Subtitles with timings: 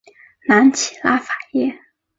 [0.47, 1.79] 南起拉法叶。